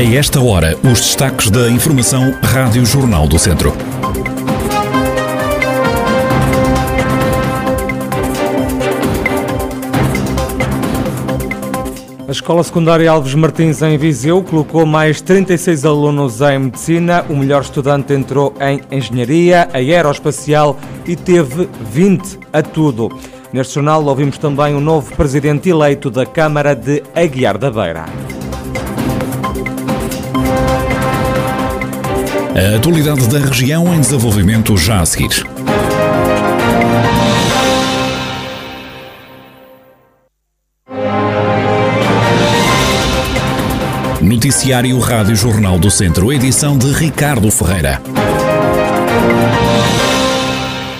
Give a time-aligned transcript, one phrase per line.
[0.00, 3.70] A esta hora, os destaques da Informação Rádio Jornal do Centro.
[12.26, 17.26] A Escola Secundária Alves Martins em Viseu colocou mais 36 alunos em Medicina.
[17.28, 23.10] O melhor estudante entrou em Engenharia Aeroespacial e teve 20 a tudo.
[23.52, 28.39] Neste jornal ouvimos também o novo presidente eleito da Câmara de Aguiar da Beira.
[32.60, 35.30] A atualidade da região em desenvolvimento já a seguir.
[44.20, 47.98] Noticiário Rádio Jornal do Centro, edição de Ricardo Ferreira.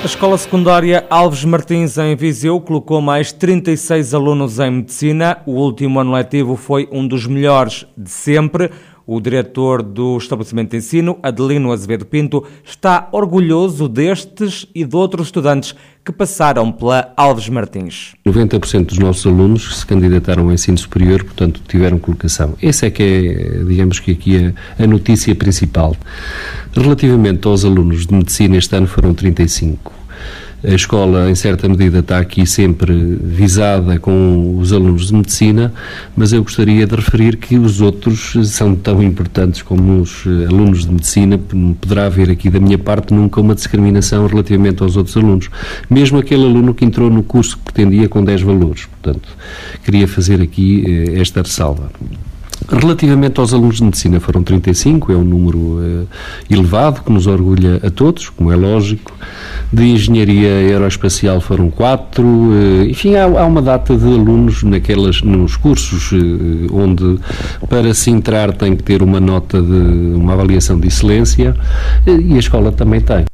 [0.00, 5.38] A Escola Secundária Alves Martins em Viseu colocou mais 36 alunos em Medicina.
[5.44, 8.70] O último ano letivo foi um dos melhores de sempre.
[9.10, 15.28] O diretor do estabelecimento de ensino, Adelino Azevedo Pinto, está orgulhoso destes e de outros
[15.28, 18.12] estudantes que passaram pela Alves Martins.
[18.26, 22.52] 90% dos nossos alunos se candidataram ao ensino superior, portanto tiveram colocação.
[22.60, 25.96] Essa é que é, digamos que aqui a, a notícia principal.
[26.76, 29.90] Relativamente aos alunos de medicina, este ano foram 35.
[30.64, 32.92] A escola, em certa medida, está aqui sempre
[33.22, 35.72] visada com os alunos de medicina,
[36.16, 40.90] mas eu gostaria de referir que os outros são tão importantes como os alunos de
[40.90, 41.38] medicina.
[41.80, 45.48] Poderá haver aqui, da minha parte, nunca uma discriminação relativamente aos outros alunos.
[45.88, 48.86] Mesmo aquele aluno que entrou no curso que pretendia com 10 valores.
[48.86, 49.28] Portanto,
[49.84, 51.88] queria fazer aqui eh, esta ressalva.
[52.70, 57.80] Relativamente aos alunos de medicina, foram 35, é um número eh, elevado que nos orgulha
[57.82, 59.10] a todos, como é lógico.
[59.72, 65.56] De engenharia aeroespacial foram 4, eh, enfim, há, há, uma data de alunos naquelas, nos
[65.56, 67.18] cursos eh, onde
[67.70, 71.56] para se entrar tem que ter uma nota de uma avaliação de excelência
[72.06, 73.24] e a escola também tem.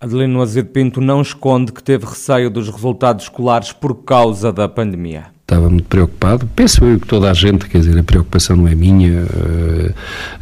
[0.00, 5.39] Adelino Azedo Pinto não esconde que teve receio dos resultados escolares por causa da pandemia
[5.50, 6.48] estava muito preocupado.
[6.54, 9.92] Penso eu que toda a gente, quer dizer, a preocupação não é minha, eh,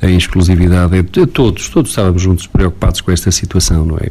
[0.02, 4.10] a exclusividade é de todos, todos estávamos juntos preocupados com esta situação, não é?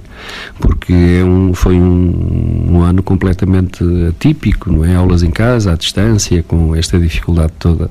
[0.59, 4.95] Porque é um, foi um, um, ano completamente atípico, não é?
[4.95, 7.89] Aulas em casa, à distância, com esta dificuldade toda.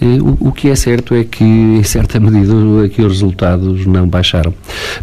[0.00, 2.52] O, o que é certo é que, em certa medida,
[2.84, 4.54] aqui os resultados não baixaram.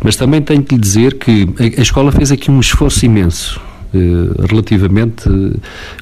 [0.03, 3.62] Mas também tenho que lhe dizer que a, a escola fez aqui um esforço imenso
[3.62, 3.69] eh,
[4.50, 5.29] relativamente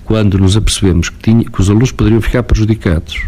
[0.06, 3.22] quando nos apercebemos que, tinha, que os alunos poderiam ficar prejudicados.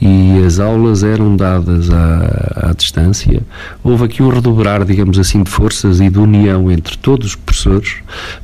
[0.00, 3.42] E as aulas eram dadas à, à, distância,
[3.82, 7.94] houve aqui um redobrar, digamos assim, de forças e de união entre todos os professores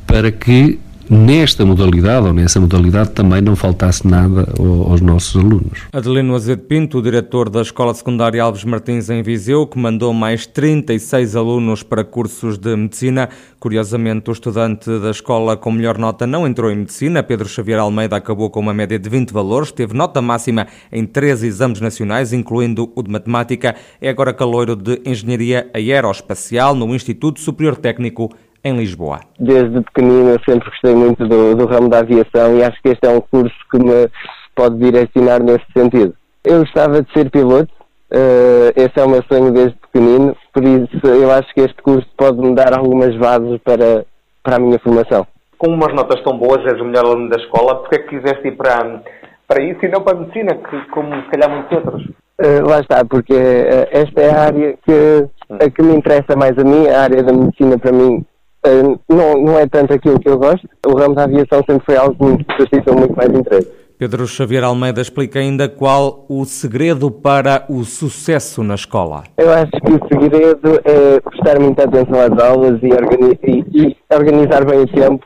[0.07, 0.79] para que
[1.13, 5.83] nesta modalidade ou nessa modalidade também não faltasse nada aos nossos alunos.
[5.93, 11.35] Adelino Azedo Pinto, diretor da Escola Secundária Alves Martins em Viseu, que mandou mais 36
[11.35, 13.29] alunos para cursos de medicina.
[13.59, 17.21] Curiosamente, o estudante da escola com melhor nota não entrou em medicina.
[17.21, 21.43] Pedro Xavier Almeida acabou com uma média de 20 valores, teve nota máxima em três
[21.43, 23.75] exames nacionais, incluindo o de matemática.
[24.01, 28.31] É agora caloiro de Engenharia Aeroespacial no Instituto Superior Técnico
[28.63, 29.19] em Lisboa?
[29.39, 33.05] Desde pequenino eu sempre gostei muito do, do ramo da aviação e acho que este
[33.05, 34.09] é um curso que me
[34.55, 36.13] pode direcionar nesse sentido.
[36.43, 37.71] Eu gostava de ser piloto,
[38.11, 42.07] uh, esse é o meu sonho desde pequenino, por isso eu acho que este curso
[42.17, 44.05] pode me dar algumas bases para,
[44.41, 45.25] para a minha formação.
[45.57, 48.47] Com umas notas tão boas, és o melhor aluno da escola, porque é que quiseste
[48.47, 49.01] ir para,
[49.47, 52.03] para isso e não para a medicina, que, como se calhar muitos outros?
[52.41, 56.57] Uh, lá está, porque uh, esta é a área que, a que me interessa mais
[56.57, 58.25] a mim, a área da medicina para mim
[58.65, 60.67] Uh, não, não é tanto aquilo que eu gosto.
[60.87, 63.83] O ramo da aviação sempre foi algo que suscitou muito mais interesse.
[63.97, 69.23] Pedro Xavier Almeida explica ainda qual o segredo para o sucesso na escola.
[69.37, 73.97] Eu acho que o segredo é prestar muita atenção às aulas e, organi e, e
[74.13, 75.25] organizar bem o tempo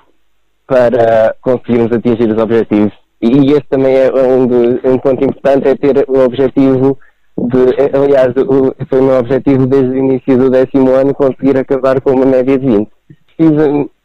[0.67, 2.93] para conseguirmos atingir os objetivos.
[3.21, 6.97] E este também é um, do, um ponto importante, é ter o objetivo
[7.35, 12.01] de, aliás, o, foi o meu objetivo desde o início do décimo ano conseguir acabar
[12.01, 12.97] com uma média de 20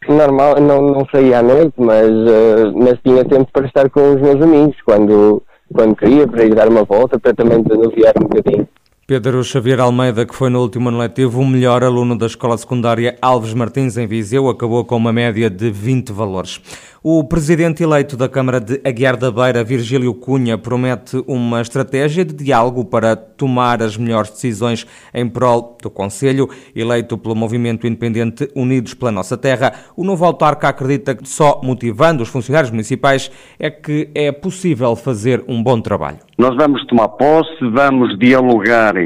[0.09, 4.21] normal, não, não saía à noite, mas, uh, mas tinha tempo para estar com os
[4.21, 5.43] meus amigos quando,
[5.73, 8.69] quando queria, para ir dar uma volta, para também desanuviar um bocadinho.
[9.13, 13.15] Pedro Xavier Almeida, que foi no último ano letivo o melhor aluno da escola secundária
[13.21, 16.63] Alves Martins, em Viseu, acabou com uma média de 20 valores.
[17.05, 22.33] O presidente eleito da Câmara de Aguiar da Beira, Virgílio Cunha, promete uma estratégia de
[22.33, 26.49] diálogo para tomar as melhores decisões em prol do Conselho.
[26.77, 32.23] Eleito pelo movimento independente Unidos pela Nossa Terra, o novo autarca acredita que só motivando
[32.23, 36.19] os funcionários municipais é que é possível fazer um bom trabalho.
[36.39, 38.97] Nós vamos tomar posse, vamos dialogar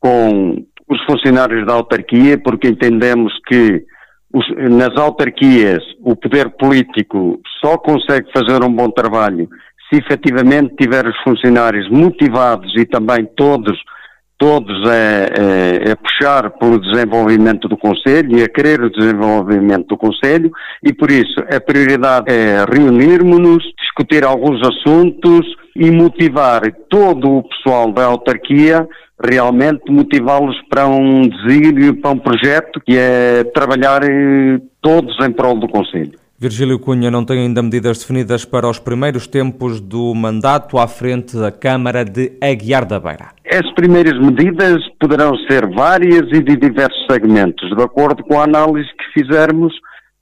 [0.00, 3.84] com os funcionários da autarquia, porque entendemos que
[4.32, 9.48] os, nas autarquias o poder político só consegue fazer um bom trabalho
[9.92, 13.76] se efetivamente tiver os funcionários motivados e também todos
[14.38, 19.98] todos a, a, a, puxar pelo desenvolvimento do Conselho e a querer o desenvolvimento do
[19.98, 20.50] Conselho
[20.82, 27.92] e por isso a prioridade é reunirmos-nos, discutir alguns assuntos e motivar todo o pessoal
[27.92, 28.88] da autarquia
[29.22, 35.58] realmente motivá-los para um desígnio, para um projeto que é trabalhar eh, todos em prol
[35.58, 36.18] do Conselho.
[36.38, 41.36] Virgílio Cunha não tem ainda medidas definidas para os primeiros tempos do mandato à frente
[41.36, 43.28] da Câmara de Aguiar da Beira.
[43.52, 48.88] As primeiras medidas poderão ser várias e de diversos segmentos, de acordo com a análise
[48.88, 49.74] que fizermos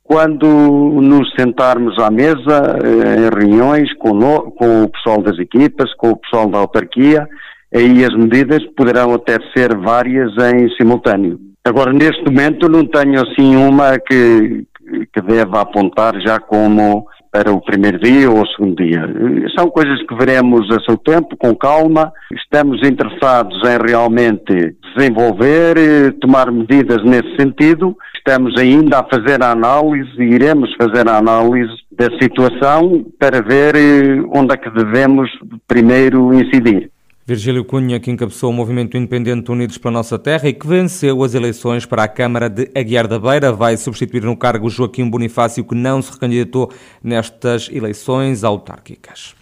[0.08, 4.18] quando nos sentarmos à mesa eh, em reuniões com,
[4.52, 7.28] com o pessoal das equipas, com o pessoal da autarquia
[7.74, 11.38] aí as medidas poderão até ser várias em simultâneo.
[11.64, 14.64] Agora, neste momento, não tenho assim uma que,
[15.12, 19.02] que deva apontar já como para o primeiro dia ou o segundo dia.
[19.56, 22.12] São coisas que veremos a seu tempo, com calma.
[22.32, 27.96] Estamos interessados em realmente desenvolver, tomar medidas nesse sentido.
[28.16, 33.74] Estamos ainda a fazer a análise e iremos fazer a análise da situação para ver
[33.74, 35.30] eh, onde é que devemos
[35.66, 36.90] primeiro incidir.
[37.28, 41.34] Virgílio Cunha, que encabeçou o movimento independente Unidos pela Nossa Terra e que venceu as
[41.34, 45.74] eleições para a Câmara de Aguiar da Beira, vai substituir no cargo Joaquim Bonifácio, que
[45.74, 46.72] não se recandidatou
[47.04, 49.34] nestas eleições autárquicas.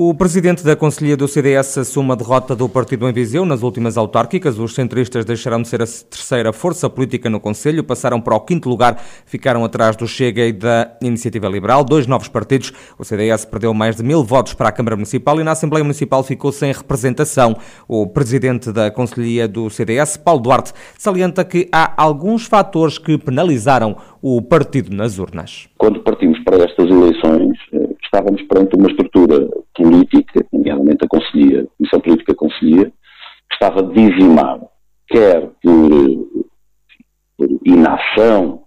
[0.00, 3.98] O presidente da Conselhia do CDS assume a derrota do partido em Viseu nas últimas
[3.98, 4.56] autárquicas.
[4.56, 8.68] Os centristas deixaram de ser a terceira força política no Conselho, passaram para o quinto
[8.68, 8.96] lugar,
[9.26, 12.72] ficaram atrás do Chega e da Iniciativa Liberal, dois novos partidos.
[12.96, 16.22] O CDS perdeu mais de mil votos para a Câmara Municipal e na Assembleia Municipal
[16.22, 17.56] ficou sem representação.
[17.88, 23.96] O presidente da Conselhia do CDS, Paulo Duarte, salienta que há alguns fatores que penalizaram
[24.22, 25.68] o partido nas urnas.
[25.76, 31.76] Quando partimos para estas eleições, eh, estávamos perante uma estrutura política, nomeadamente a Conselhia, a
[31.76, 34.66] Comissão Política Conselhia, que estava dizimada,
[35.08, 36.44] quer por,
[37.36, 38.62] por inação,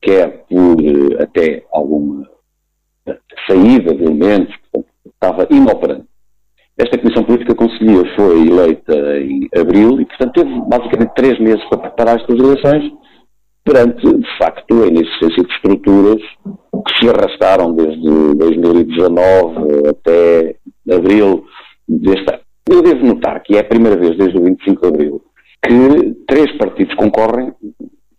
[0.00, 2.28] quer por eh, até alguma
[3.46, 6.06] saída de elementos, portanto, estava inoperante.
[6.78, 11.78] Esta Comissão Política Conselhia foi eleita em abril e, portanto, teve basicamente três meses para
[11.78, 12.92] preparar estas eleições,
[13.66, 16.22] perante, de facto, a inexistência de estruturas
[16.86, 20.56] que se arrastaram desde 2019 até
[20.90, 21.44] abril
[21.88, 22.40] deste ano.
[22.70, 25.22] Eu devo notar que é a primeira vez desde o 25 de abril
[25.64, 27.52] que três partidos concorrem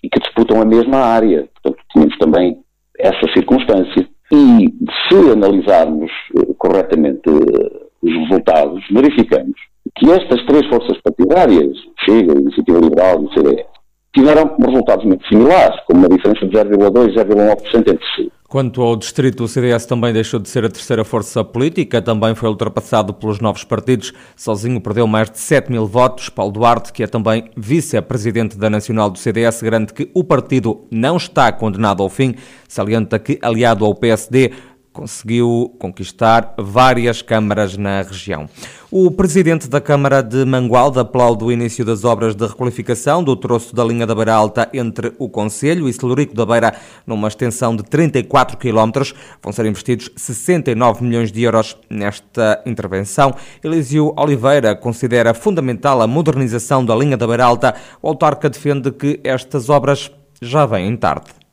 [0.03, 1.47] e que disputam a mesma área.
[1.53, 2.57] Portanto, tínhamos também
[2.99, 4.07] essa circunstância.
[4.31, 4.67] E
[5.07, 9.55] se analisarmos uh, corretamente uh, os resultados, verificamos
[9.97, 13.76] que estas três forças partidárias, Chega, Iniciativa Liberal e CDS,
[14.17, 18.31] tiveram resultados muito similares, com uma diferença de 0,2 e 0,9% entre si.
[18.49, 22.47] Quanto ao distrito, o CDS também deixou de ser a terceira força política, também foi
[22.47, 24.13] ultrapassado pelos novos partidos.
[24.37, 26.29] Sozinho perdeu mais de 7 mil votos.
[26.29, 31.17] Paulo Duarte, que é também vice-presidente da Nacional do CDS, garante que o partido não
[31.17, 32.35] está condenado ao fim.
[32.69, 34.53] Salienta que, aliado ao PSD,
[34.97, 38.49] conseguiu conquistar várias câmaras na região.
[38.89, 43.75] O presidente da Câmara de Mangualde aplaude o início das obras de requalificação do troço
[43.75, 46.73] da linha da Beira Alta entre o Conselho e Celurico da Beira,
[47.05, 49.13] numa extensão de 34 km.
[49.43, 53.35] Vão ser investidos 69 milhões de euros nesta intervenção.
[53.63, 57.75] Elísio Oliveira considera fundamental a modernização da linha da Beira Alta.
[58.01, 60.09] O autarca defende que estas obras
[60.41, 61.46] já vêm tarde.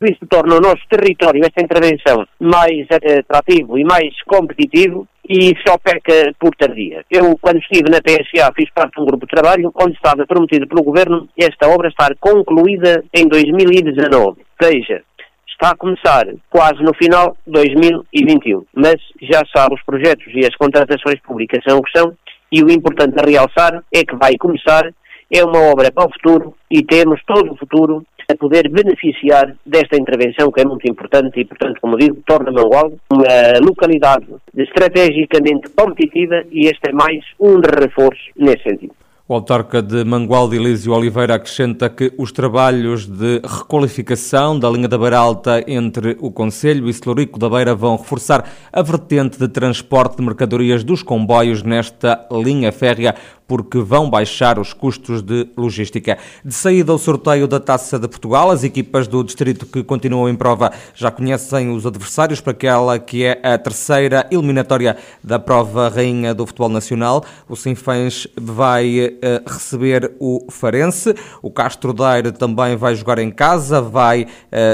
[0.00, 6.32] Isso torna o nosso território, esta intervenção, mais atrativo e mais competitivo e só peca
[6.38, 7.04] por tardia.
[7.10, 10.68] Eu, quando estive na PSA, fiz parte de um grupo de trabalho onde estava prometido
[10.68, 14.14] pelo Governo esta obra estar concluída em 2019.
[14.14, 15.02] Ou seja,
[15.48, 18.64] está a começar quase no final de 2021.
[18.72, 22.16] Mas já sabe, os projetos e as contratações públicas são o que são
[22.52, 24.90] e o importante a realçar é que vai começar,
[25.30, 29.96] é uma obra para o futuro e temos todo o futuro a poder beneficiar desta
[29.96, 36.42] intervenção que é muito importante e, portanto, como digo, torna Mangual uma localidade estrategicamente competitiva
[36.50, 38.94] e este é mais um reforço nesse sentido.
[39.30, 44.96] O autarca de Mangualde, Elísio Oliveira, acrescenta que os trabalhos de requalificação da linha da
[44.96, 50.16] Beira Alta entre o Conselho e Celurico da Beira vão reforçar a vertente de transporte
[50.16, 53.14] de mercadorias dos comboios nesta linha férrea,
[53.46, 56.16] porque vão baixar os custos de logística.
[56.42, 60.36] De saída ao sorteio da Taça de Portugal, as equipas do distrito que continuam em
[60.36, 66.34] prova já conhecem os adversários para aquela que é a terceira eliminatória da prova Rainha
[66.34, 67.24] do Futebol Nacional.
[67.48, 74.22] O Sinfãs vai receber o Farense, o Castro Daire também vai jogar em casa, vai
[74.22, 74.26] uh,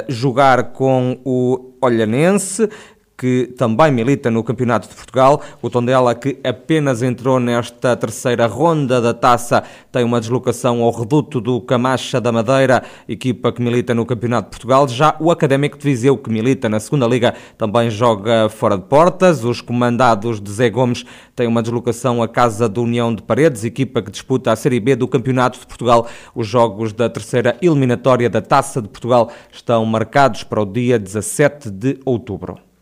[0.08, 2.68] jogar com o Olhanense
[3.16, 5.40] que também milita no Campeonato de Portugal.
[5.62, 11.40] O Tondela, que apenas entrou nesta terceira ronda da taça, tem uma deslocação ao reduto
[11.40, 14.88] do Camacha da Madeira, equipa que milita no Campeonato de Portugal.
[14.88, 19.44] Já o Académico de Viseu, que milita na Segunda Liga, também joga fora de portas.
[19.44, 21.04] Os comandados de Zé Gomes
[21.36, 24.96] têm uma deslocação à Casa da União de Paredes, equipa que disputa a Série B
[24.96, 26.08] do Campeonato de Portugal.
[26.34, 31.70] Os jogos da terceira eliminatória da Taça de Portugal estão marcados para o dia 17
[31.70, 32.73] de outubro.